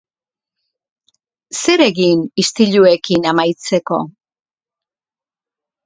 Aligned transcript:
Zer 1.59 1.83
egin 1.89 2.25
istiluekin 2.47 3.31
amaitzeko? 3.35 4.03